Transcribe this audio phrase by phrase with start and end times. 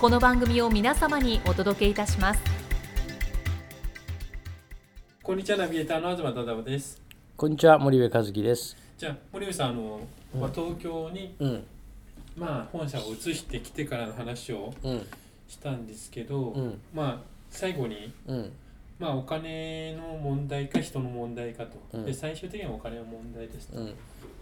[0.00, 2.40] この番組を皆様にお届けいたします。
[5.24, 7.02] こんにちはナビゲーターの東忠夫です。
[7.36, 8.76] こんにちは森部和樹です。
[8.96, 10.00] じゃあ森部さんあの、
[10.36, 10.40] うん。
[10.40, 11.64] まあ、東京に、うん。
[12.36, 15.06] まあ、本社を移してきてからの話をうん。
[15.48, 16.80] したんですけど、うん。
[16.94, 17.18] まあ
[17.50, 18.52] 最後に、うん。
[19.00, 22.04] まあ、お金の問題か人の問題かと、うん。
[22.04, 23.94] で最終的にはお金の問題ですと、うん。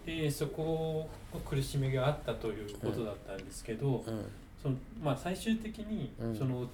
[0.04, 4.26] でそこの苦しみがあったということだったんですけど、うん
[4.66, 6.36] そのまあ、最終的に、うん。
[6.36, 6.66] その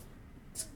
[0.55, 0.69] つ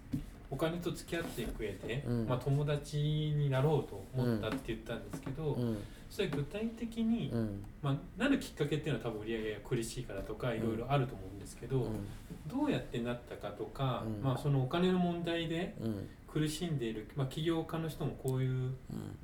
[0.51, 2.27] お金と付き合っていく上で、うん。
[2.27, 5.79] まあ、友達になろうと思ったって言ったんですけど、うん。
[6.11, 7.65] それ具体的に、うん。
[7.83, 11.89] まあ、なるきっかけっていうのは多分売り上げが苦しいからとかいろいろあると思うんですけど、
[12.47, 14.23] どうやってなったかとか、うん。
[14.23, 16.09] まあ、そのお金の問題でうん。
[16.29, 18.75] 苦しんでいる、まあ、起業家の人もこういう、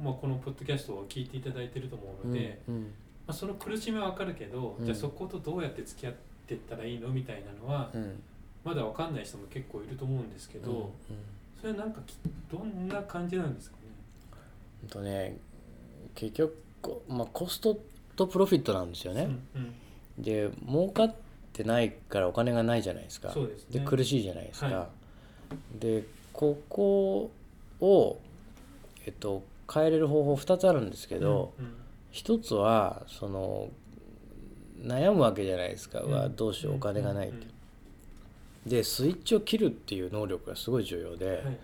[0.03, 2.81] まあ、このポッドキャストを聞いていただいてると思うので、うん。
[2.85, 2.87] ま
[3.29, 4.85] あ、その苦しみはわかるけど、うん。
[4.87, 7.09] じゃあそことどうやって付き合っていったらいいの？
[7.09, 8.23] みたいなのはうん。
[8.65, 10.75] まだわかんない人も結構いると思うんですけど、う
[11.13, 11.17] ん
[11.61, 12.17] それはなんかき
[12.51, 13.83] どんな感じなんですかね？
[14.85, 15.37] うんとね
[16.15, 17.79] 結局こまあコスト
[18.17, 19.23] とプロフィットなんですよね。
[19.25, 19.75] うん
[20.19, 20.23] うん。
[20.23, 21.15] で儲かっ
[21.53, 23.29] てないからお金がないじゃないですか。
[23.29, 23.85] ですね。
[23.85, 24.67] 苦しいじゃないですか。
[24.67, 24.89] は
[25.79, 27.31] でここ
[27.81, 28.19] を
[29.07, 29.43] えっと
[29.73, 31.73] 変えれる方法2つあるんですけど、うんうん。
[32.11, 33.69] 一つはその
[34.83, 36.37] 悩むわけじゃないですか、うん。
[36.37, 37.53] どうしようお金がないって、うん
[38.67, 41.59] でスイッチを切るっていう能力がすごい重要で、はい。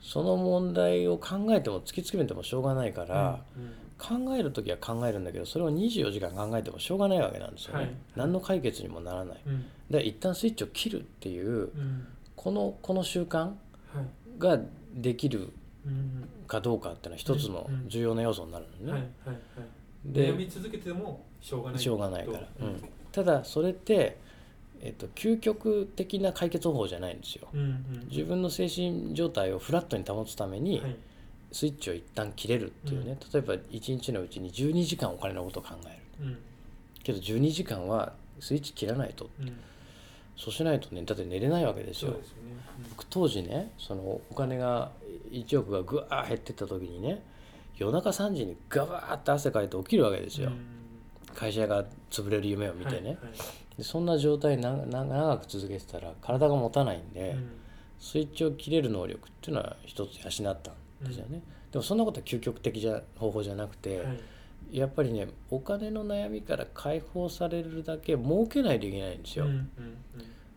[0.00, 7.94] その問題を考えても突き詰めてもしょうがないから、うん考える時は考えるんだけどそれを24時間考えてもしょうがないわけなんですよね、はい。
[8.16, 9.40] 何の解決にもならない。
[9.46, 9.66] うん。
[9.90, 12.06] で一旦スイッチを切るっていううん。
[12.34, 14.38] このこの習慣はい。
[14.38, 14.58] が
[14.94, 15.50] できる
[15.84, 19.38] うんかどうかっていうのは一つの重要な要素になるのね、はいはい
[20.10, 21.80] 悩み続けてもしょうがない。
[21.80, 22.38] しょうがないから。
[22.38, 22.88] とうん。
[23.12, 24.18] ただそれって、
[24.80, 27.48] えっと、究極的な解決方法じゃないんですよ。
[27.52, 28.06] うんうん。
[28.10, 30.96] 自分の精神状態をフラットに保つためにはい。
[31.52, 36.28] スイッチを一旦切れるっていうね、例えば1日のうちに12時間お金のことを考える。
[36.28, 36.38] うん。
[37.02, 39.30] けど12時間はスイッチ切らないと。
[39.40, 39.58] うん。
[40.36, 42.12] そうしないとねだって寝れないわけですよ。
[42.12, 42.18] ね。
[42.90, 44.92] 僕当時ねそのお金が
[45.30, 47.22] 1億がぐわー減ってった時にね
[47.76, 50.79] 夜中3時にガバーって汗かいて起きるわけですよ、うん
[51.34, 53.18] 会社が潰れる夢を見てね、
[53.76, 57.50] でそんな状態なな長く続けてたら体が持たないんで、うん。
[57.98, 64.78] スイッチを切れる能力っていうのは一つ養ったんですよね、でもそんなことは究極的じゃ方法じゃなくて、はい。
[64.78, 69.46] やっぱりねお金の悩みから解放されるだけ儲けないといけないんですよ、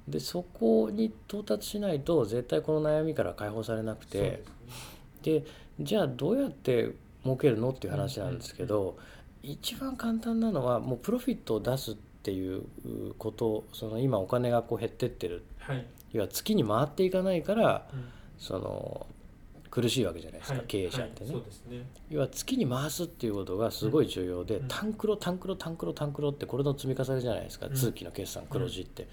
[0.08, 4.44] でそこに到達しないと絶対この悩みから解放されなくて。
[5.22, 5.40] すね。
[5.42, 5.46] で
[5.80, 6.92] じゃあどうやって
[7.24, 8.98] 儲けるのっていう話なんですけど、
[9.44, 12.64] 一番簡単なのはもうプロフィットを出すっていう
[13.18, 15.44] ことその今お金がこう減ってってる。
[15.60, 15.86] はい。
[16.14, 18.06] 要は月に回っていかないからうん。
[18.40, 19.06] その
[19.70, 20.68] 苦しいわけじゃないですか、はい。
[20.68, 21.40] 経営者ってね、はい。
[21.40, 21.86] そうですね。
[22.10, 24.68] 要は月に回すっていうことがすごい重要で、うん。
[24.68, 27.74] タンクロタンクロタンクロタンクロってこれの積み重ねじゃないですか、うん。
[27.74, 29.10] 通期の決算黒字って、うん。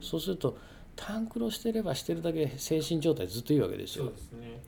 [0.00, 0.56] そうすると
[0.96, 4.04] タンクロしてればしてるだけ精神状態ずっといいわけですよ。
[4.04, 4.62] そうですね。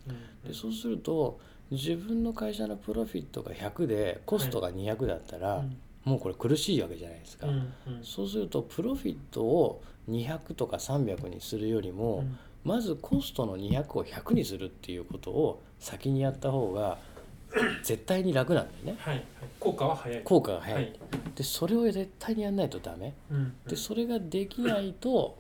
[0.52, 1.38] そうすると
[1.70, 5.76] 自分の会社のプロフィットが100でコストが200だったら、うん。
[6.04, 8.04] もうこれ苦しいわけじゃないですか、うんうん。
[8.04, 12.38] そうするとプロフィットを200とか300にするよりも、うん。
[12.64, 16.98] まずコストの200を100にするっていうことを先にやった方が
[17.82, 18.96] 絶対に楽なんだよね。
[18.98, 19.24] はいはい。
[19.58, 20.22] 効果は早い。
[20.22, 20.98] 効果が早い、はい。
[21.34, 23.14] でそれを絶対にやんないとダメ。
[23.30, 23.54] うん。
[23.66, 25.38] でそれができないと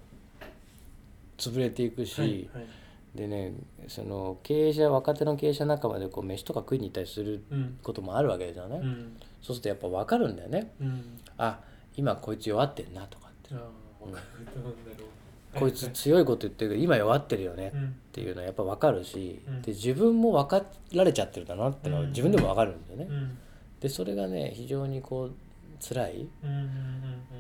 [1.38, 2.68] 潰れていくし、はいはい
[3.16, 3.52] でね
[3.88, 7.78] その経営者若手の経営者仲間でこう飯とか食いに行ったりするうん。
[7.82, 9.16] こともあるわけですよね、うん。
[9.42, 10.72] そうするとやっぱ分かるんだよね。
[10.80, 11.20] うん。
[11.38, 11.58] あ
[11.96, 13.54] 今こいつ弱ってんなとかって。
[13.54, 13.58] う
[14.10, 14.22] なん
[15.54, 17.84] こいつ強いこと言ってるけど今弱ってるよねうん。
[17.84, 19.62] っていうのはやっぱ分かるし、うん。
[19.62, 22.08] で自分も分かられちゃってるんだなってのはうん。
[22.10, 23.06] 自分でも分かるんだよね。
[23.08, 23.38] うん。
[23.80, 25.34] でそれがね非常にこう
[25.80, 26.28] 辛い。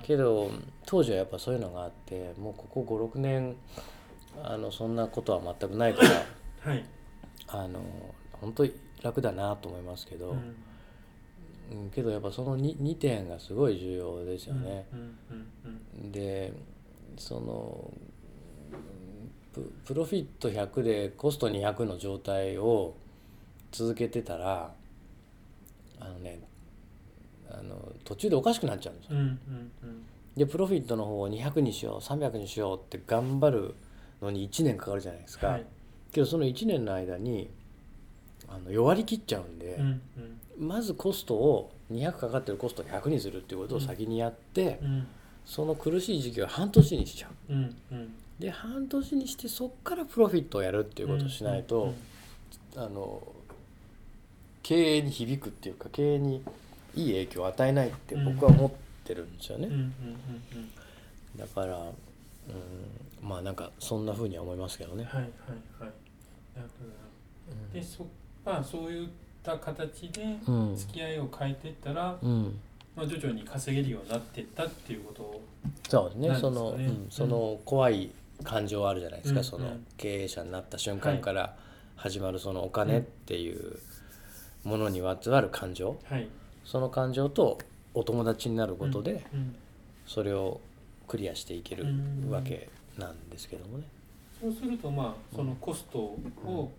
[0.02, 0.50] けど
[0.84, 3.56] 当時はやっぱそういうのがあってもうここ56年
[4.42, 6.10] あのそんなことは全くないから
[6.70, 6.84] はい
[7.48, 7.80] あの
[8.32, 8.72] 本当に
[9.02, 10.36] 楽だなと思いますけど、うん
[11.68, 14.86] うんけどやっぱその 2, 2点がすごい重要ですよね。
[14.92, 15.16] うん
[16.04, 16.52] うんで
[17.16, 17.90] その
[19.52, 22.94] ププロフィット100でコスト200の状態を
[23.72, 24.74] 続けてたら
[25.98, 26.38] あのね
[27.50, 29.18] あの途中でおかしくなっちゃうんですよ。
[29.18, 30.06] うんうんうん
[30.36, 33.74] でプロフィットの方を200にしよう300にしようって頑張る
[34.22, 35.66] のに1年かかるじゃないですか、はい。
[36.12, 37.50] けどその1年の間に
[38.48, 40.00] あの弱りきっちゃうんで、うん
[40.58, 45.06] まずコストを200かかってるコストを100にするっていうことを先にやって、うん。
[45.44, 47.52] その苦しい時期を半年にしちゃう。
[47.52, 48.14] うんうん。
[48.38, 51.94] で半年にしてそっからプロフィットをやるっていうことをしないと、
[52.74, 53.22] あの
[54.62, 56.42] 経営に響くっていうか経営に
[56.94, 58.70] いい影響を与えないって僕は思っ
[59.04, 59.68] てるんですよね。
[59.68, 60.70] うんうんうん。
[61.38, 61.92] だから、
[62.48, 65.04] うん、まあなんかそんな風には思いますけどね。
[65.04, 65.30] はいはい
[65.80, 65.90] はい。
[66.56, 68.06] なるほどでそ
[68.44, 69.08] まあそういっ
[69.42, 70.76] た形でうん。
[70.76, 72.58] 付き合いを変えていったら、うん、
[72.96, 75.42] まあ、徐々に稼げるようになっていったっていうことを
[75.88, 76.38] そうですねね。
[76.38, 76.80] その、うん。
[76.80, 77.06] うん。
[77.10, 78.10] その怖い
[78.42, 79.44] 感情あるじゃないですか、うん。
[79.44, 81.56] そのうん経営者になった瞬間から
[81.96, 83.78] 始まるそのお金っていう
[84.64, 85.98] ものにまつわる感情。
[86.08, 86.28] はい。
[86.64, 87.58] その感情と
[87.94, 89.54] お友達になることでうん。
[90.06, 90.60] それを
[91.06, 92.30] クリアしていけるうん。
[92.30, 92.68] わけ
[92.98, 93.84] なんですけどもね。
[94.40, 96.72] そうするとまあそのコストを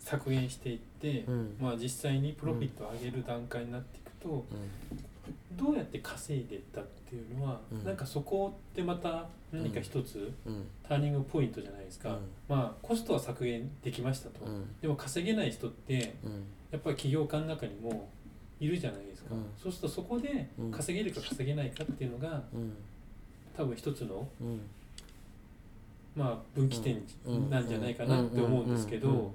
[0.00, 1.56] 削減していって、うん。
[1.60, 4.44] まあ、実際にプロフィットを上げる段階になっていくと、
[5.56, 7.84] どうやって稼いでいったっていうのは、うん。
[7.84, 10.66] なんかそこってまた何か一つうん。
[10.88, 12.16] ターニングポイントじゃないですか、うん。
[12.48, 14.64] まあコストは削減できましたと、うん。
[14.80, 16.44] でも稼げない人ってうん。
[16.70, 18.08] やっぱり起業家の中にも
[18.60, 19.46] いるじゃないですか、うん。
[19.60, 20.70] そうするとそこでうん。
[20.70, 22.72] 稼げるか稼げないかっていうのがうん
[23.58, 24.60] 多分一つのうん。
[26.14, 27.02] まあ分岐点
[27.50, 29.10] なんじゃないかなって思うんですけうんうん。
[29.10, 29.16] うん。
[29.18, 29.32] ど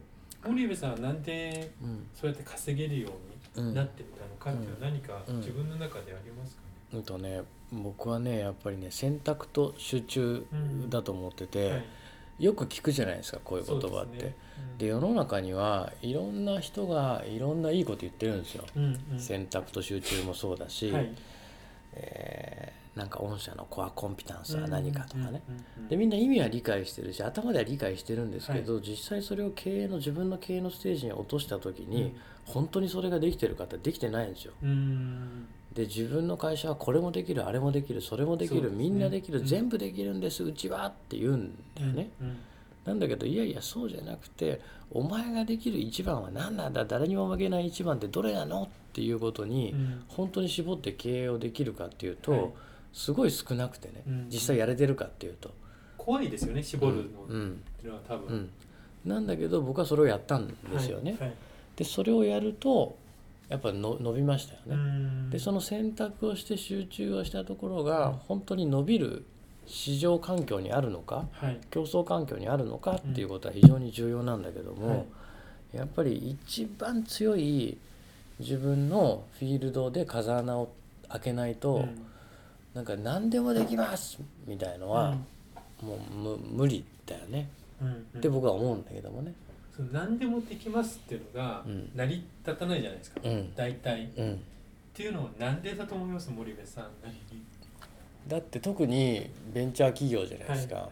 [0.48, 2.06] 森部さんはなんでうん。
[2.16, 3.10] そうやって稼げるよ
[3.58, 5.38] ううんになっていったのかっていう何かうん。
[5.40, 7.42] 自分の中でありますかね、うんとね
[7.74, 10.46] 僕はねやっぱりね選択と集中
[10.90, 11.78] だと思ってて、は
[12.40, 12.46] い。
[12.46, 14.18] よく聞くじゃないですかこういう言葉って。
[14.18, 14.36] ですね。
[14.78, 18.64] で世の中にはいろんな人がいろんないいこと言ってるんですよ。
[18.76, 19.20] うんうん。
[19.20, 21.14] 選択と集中もそうだし、はい
[21.96, 25.42] えーなんか御社のコアコンピタンスは何かとかね。
[25.50, 25.88] うんうんうん。
[25.88, 34.54] でみんな意味は理解してるし頭では理解してるんですけど、実際それを経営の自分の経営のステージに落とした時に、本当にそれができてるかってできてないんですよ。
[34.62, 34.70] うん。
[34.70, 38.78] うんで自分の会社はこれもできるあれもできるそれもできる、ね。
[38.78, 39.46] みんなできる、うん。
[39.48, 42.12] 全部できるんですうちはって言うんだよね。
[42.22, 42.38] うん
[42.86, 44.60] なんだけどいやいやそうじゃなくて
[44.92, 46.86] お前ができる一番は何なんだ？
[46.86, 48.64] 誰にも負けない一番ってどれなの？
[48.64, 50.04] っていうことに、うん。
[50.08, 52.50] 本当に絞って経営をできるかっていうと、はい。
[52.94, 54.28] すごい少なくてね、うん。
[54.30, 55.52] 実際やれてるかっていうと。
[55.98, 57.02] 怖いですよね絞るの。
[57.02, 57.64] っうん。
[57.82, 58.50] ていうのは多う分ん。
[59.06, 61.14] なんだけど僕はそれをやったんですよね。
[61.14, 61.22] はい。
[61.22, 61.34] はい。
[61.76, 62.96] でそれをやると
[63.50, 64.76] やっぱの伸びましたよね。
[64.76, 65.30] うん。
[65.32, 69.26] でその選択をして集中をしたところが本当に伸びる
[69.74, 71.60] 市場環境にあるのかはい。
[71.72, 74.96] 競争環境にあるのかっていうことは非常に重要なんだけども、は
[75.74, 75.78] い。
[75.78, 77.76] やっぱり一番強い
[78.40, 80.70] 自分のフィールドで風穴を
[81.10, 82.06] 開けないと、うん。
[82.76, 85.18] なんか何でもできますみたいのは、
[85.82, 87.50] もう無無理だよね。
[87.82, 87.94] うんうん。
[88.20, 89.34] って僕は思うんだけどもね。
[89.76, 91.90] その何でもできますっていうのがうん。
[91.96, 93.56] 成り立たないじゃないですか、うん。
[93.56, 94.04] 大体。
[94.04, 94.40] っうん、
[94.94, 96.30] ていうのはなんでだと思います？
[96.30, 97.42] 森部さんなりに
[98.28, 100.90] だって特にベンチャー企業じゃないですか、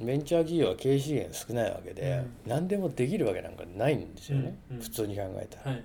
[0.00, 4.82] ベンチャー企業は経営資源少ないわけで、何でもできるわけなんかないんですよね、うんうん。
[4.82, 5.84] 普通に考えたら、はい。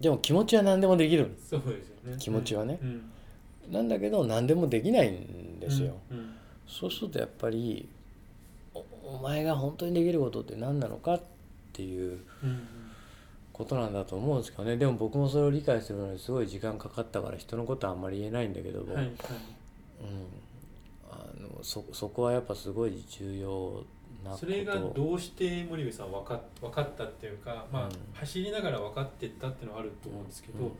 [0.00, 2.16] でも気持ちは何でもできるそうですよね。
[2.18, 2.78] 気持ちはね。
[2.82, 3.10] うん。
[3.72, 6.18] なんだけど何でもできないんですよ、うん。
[6.18, 6.34] うん。
[6.68, 7.88] そうするとやっぱり
[8.74, 8.84] お
[9.16, 11.22] お前が本当にできることって何なのかっ
[11.72, 12.68] ていううん
[13.52, 14.76] ことなんだと思うんですけどね。
[14.76, 19.14] でも僕もそれを理解するのにすごい時間かかったから人のことはあんまり言えないんだけども、うんはいはい
[20.04, 23.84] うん、あのそそこはやっぱすごい重要
[24.24, 27.92] なそれがどうして森部さん分か分かったっていうか、まあうん。
[28.14, 30.72] 走りながら分かっていったっていうのはあると思うんですけど、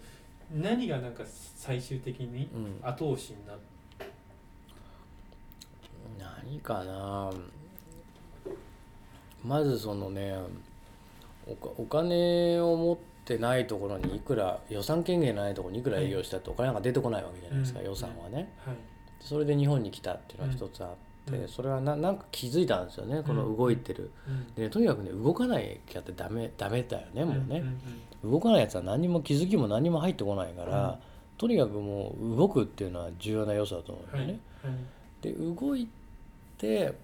[0.53, 1.23] 何がなんか
[1.57, 2.89] 最終的にうん。
[2.89, 3.57] 後押しになっ
[3.99, 4.07] て、
[6.19, 7.31] 何かな。
[9.45, 10.39] まずそのね
[11.47, 17.87] おかお金を持ってないところにいくら予算権限ないところにいくら営業したってお金なんか出てこないわけじゃないですか、うん。
[17.87, 18.51] 予算はね。
[18.65, 18.77] はい
[19.21, 20.91] それで日本に来たっていうのは一つあっ
[21.33, 21.49] て、うん。
[21.49, 24.55] それはななんか気づいたんですよねこの動いてる、うん。
[24.55, 27.81] でねとにかくね動かないきゃってダメダメだよねもうね、んん。
[28.31, 30.95] 動かないやつは何にも気づきも何にも入ってこないから、うん。
[31.39, 34.41] とにかくもう動くっていうのは重要な要素だと思うんはいだよね。
[34.63, 34.75] はい
[35.23, 35.89] で動い
[36.59, 36.95] て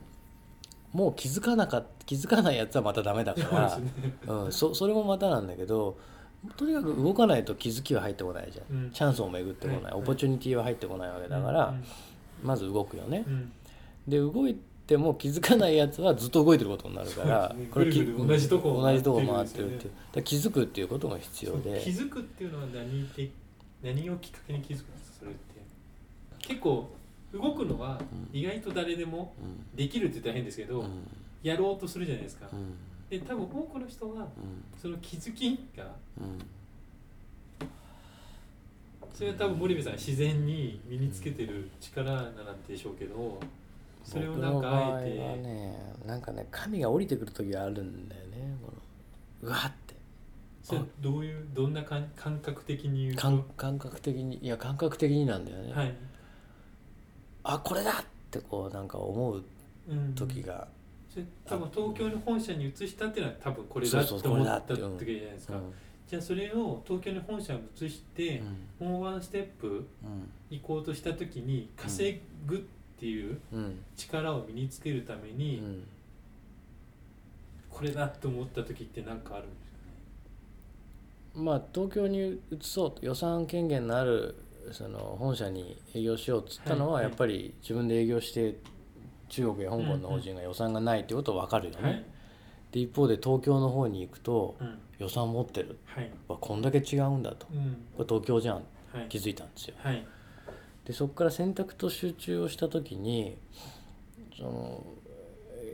[0.93, 3.81] もう気づかなかっ気づかないやつはまたダメだか
[4.27, 5.97] らうん、そそれもまたなんだけど
[6.57, 8.91] とにかく動かないと気づきは入ってこないじゃん、うん。
[8.91, 11.75] チャンスも巡ってこない、はいオポチュニティは入ってこないわけだから、
[12.43, 13.25] まず動くよね。
[13.27, 13.53] う、ん。
[14.09, 14.57] で動い
[14.87, 17.67] ても気づかないやつはずっと動いてることになるから、ね。
[17.71, 21.81] これ同じとこを同じとこ回回っっててるって気づくっていうことが必要で。
[21.85, 23.31] 気づくっていうのは何で
[23.83, 25.41] 何をきっかけに気づくんですかそれって。
[26.39, 26.89] 結構
[27.33, 28.01] 動くのは
[28.33, 28.39] うん。
[28.39, 29.77] 意外と誰でもうん。
[29.77, 31.07] できるって言ったら変ですけど、うん。
[31.43, 32.75] やろうとするじゃないですか、うん
[33.11, 34.29] で多分多くの人はうん。
[34.81, 35.85] その気づきが
[36.19, 36.39] うん。
[39.13, 42.35] それは多分森部さん自然に身につけてる力なん
[42.67, 43.39] でしょうけど
[44.03, 48.73] それを僕なんかの場合はあえてねなんかね神が降りてくる時があるんだよねこ
[49.43, 49.95] のうわって。
[50.63, 53.15] それどういうどんな感感覚的に言う？
[53.17, 55.95] と感感覚的にいや感覚的になんだよね、はい、
[57.43, 57.95] あこれだっ
[58.31, 59.43] てこうなんか思う
[59.89, 60.67] うん、時が、それ
[61.45, 65.73] 多分東京に本社に移したっていうのは多分これだと思った時じゃないですか、うん。
[66.07, 68.43] じゃあそれを東京に本社を移して、
[68.79, 69.87] もうワンステップ
[70.51, 72.61] 行こうとした時に稼ぐっ
[72.99, 73.59] ていううん。
[73.59, 75.83] うん力を身につけるためうに、ん。
[77.69, 79.71] これだと思った時って何かあるんです
[81.35, 81.45] かね？
[81.45, 84.35] まあ東京に移そうと予算権限のある
[84.73, 87.05] その本社に営業しようっつったのははい。
[87.05, 88.57] やっぱり自分で営業して
[89.31, 92.05] 中国や香港の法人が予算がないってことは分かるよね、はい、
[92.73, 95.79] で一方で東京の方に行くとうん、予算持ってる。
[95.87, 97.47] はい、わこんだけ違うんだと。
[97.53, 98.57] うん、これ東京じゃん。
[98.93, 99.75] はい、気づいたんですよ。
[99.79, 100.05] はい、
[100.85, 103.37] でそこから選択と集中をした時に
[104.37, 104.85] その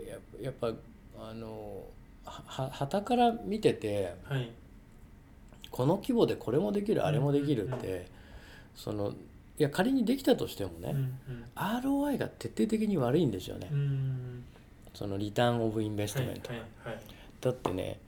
[0.07, 0.73] ややっぱ
[1.19, 1.83] あの
[2.25, 4.51] ははたから見ててはい、
[5.71, 8.05] この規模でこれもできるあれもできるって、うん。
[8.75, 9.15] その
[9.59, 14.45] いや仮にできたとしてもね、うん、うん、ROI が徹底的に悪いんですよね、うん、
[14.95, 17.01] そのリターン・オブ・インベストはい、はいメントが、、はい、
[17.41, 17.99] だってね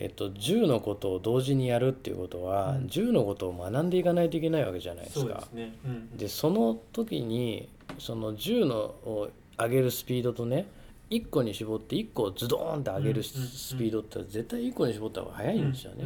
[0.00, 2.86] えっと、10のことを同時にやるっていうことは、うん。
[2.86, 5.20] 10のことを学んでいかないといけないわけじゃないですか。
[5.20, 5.52] そうです。
[5.52, 10.66] ね、うん、でその時にその10のを上げるスピードとね
[11.10, 16.04] 1個に絞って1個をズドーンって上げるスピードって絶対1個に絞った方が速いんですよね。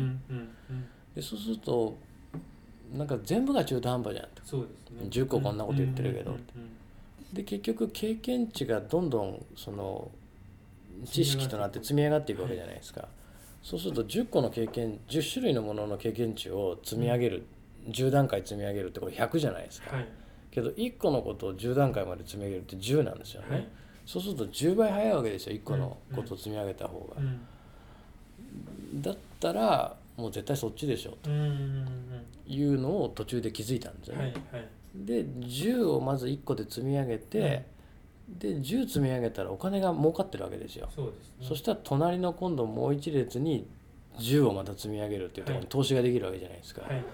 [1.14, 1.94] でそうすると
[2.92, 4.42] なんか全部が中途半端じゃんと。
[4.44, 5.08] そうですね。
[5.10, 6.44] 10個こんなこと言ってるけどうんうん
[7.32, 10.10] で結局経験値がどんどんその
[11.06, 12.42] 知識となって積み上がっていく。
[12.42, 13.08] わけじゃないですか。
[13.62, 17.46] そうすると10個の経験10種類のものの経験値を積み上げる、
[17.88, 19.96] 10段階積み上げるってこれ100じゃないですか。
[19.96, 20.08] はい、
[20.52, 23.68] けど1個のことを10段階まで積み上げるって10なんですよね、はい、
[24.04, 31.30] そうすると10倍早いわけですよ1個のことを積み上げた方が、うん、だったらもう絶対そっちでしょと。
[31.30, 31.86] うん、うん、
[32.46, 37.66] いうのを途中で気づいたんですよはい、ね、はい、で10をまず1個で積み上げて、
[38.28, 41.46] で10積み上げたらお金が儲かってるわけですよ、そうですね。
[41.48, 43.66] そしたら隣の今度もう一列に
[44.18, 47.04] 10をまた積み上げるっていうところに投資ができるわけじゃないですか、はい、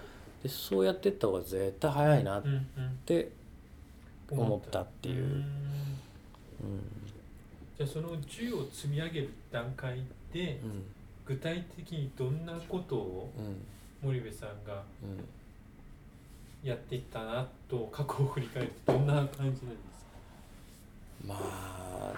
[0.43, 2.43] でそうやっていった方が絶対早いなっ
[3.05, 3.31] て
[4.31, 5.45] 思ったっていう、んうん
[7.77, 10.83] じゃあその10を積み上げる段階でうん。
[11.29, 13.63] 具体的にどんなことをうん
[14.03, 15.25] 森部さんがうん。
[16.69, 19.69] やっていったなと過去を振り返ってどんな感じなんですか？
[21.25, 22.13] まあ、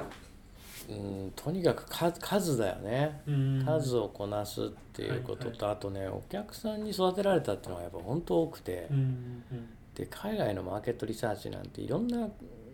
[0.89, 3.21] うん、とにかく数数だよね。
[3.27, 3.63] うん。
[3.67, 9.69] 数をこなすっていうことと、あとねお客さんに育てられたっていうのがやっぱ本当多くて、うんうん。
[9.95, 12.27] で海外のマーケットリサーチなんていろんな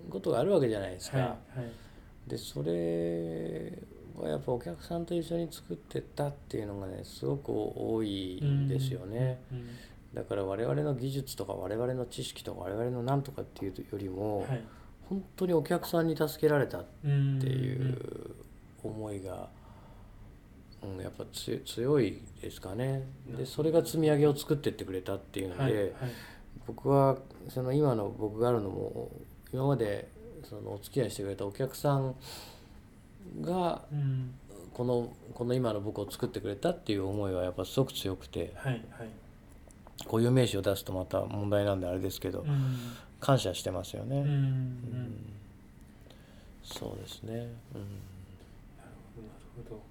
[0.08, 1.38] ことがあるわけじゃないですか、はいはい。
[2.28, 3.72] でそれ
[4.22, 9.68] はやっぱお客さんと一緒に作ってったっていうのがねすごく多いんですよね、うん。
[10.14, 14.62] だから我々の技術とか我々の知識とか我々の何とかっていうよりも、はい。
[15.08, 17.38] 本当にお客さんに助けられたっうん。
[17.40, 17.96] ていう
[18.82, 19.48] 思いが、
[20.82, 23.02] うん、やっぱつ強いですかね。
[23.36, 25.72] でそれが積み上げを作ってってくれたっていうので、はい。
[25.74, 25.92] はい。
[26.66, 27.16] 僕は
[27.48, 29.10] その今の僕があるのも
[29.52, 30.08] 今まで
[30.42, 32.14] そのお付き合いしてくれたお客さん
[33.40, 34.34] がうん。
[34.72, 38.52] このこの今の僕を作ってくれたっていう思いはやっぱすごく強くて。
[38.56, 39.08] はいはい。
[40.04, 42.76] 固有名詞を出すとまた問題なんであれですけどうん。
[43.18, 44.18] 感謝してますよね。
[44.18, 44.28] うんうん。
[44.28, 45.14] うん。
[46.62, 47.32] そうですね。
[47.32, 47.40] うん。
[47.40, 47.54] なる
[49.14, 49.82] ほどなるほど。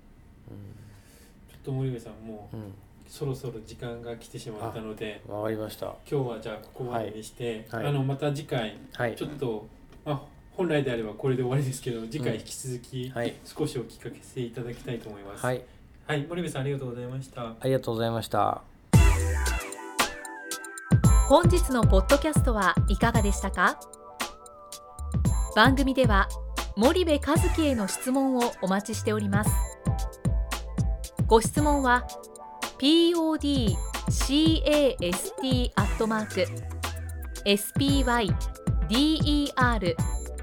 [1.49, 2.73] ちょっと森部さんもううん、
[3.07, 5.95] そろそろ時間が来てしまったのでわかりました。
[6.09, 7.83] 今日はじゃあここまでにして、はい。
[7.83, 7.93] はい。
[7.93, 9.15] あのまた次回はい。
[9.15, 9.67] ちょっと、
[10.05, 10.21] あ
[10.57, 13.35] 本来であればこれで終わりですけど次回引き続きはい。
[13.43, 15.45] 少しお聞かせいただきたいと思います。
[15.45, 15.61] はい。
[16.07, 17.41] はい、森部さんありがとうございました。
[17.41, 18.61] ありがとうございました。
[21.27, 23.79] 本日のポッドキャストはいかがでしたか？
[25.55, 26.29] 番組では
[26.77, 29.51] 森部和樹への質問をお待ちしております。
[31.27, 32.05] ご質問は
[32.77, 33.71] podcast
[35.75, 36.45] アットマーク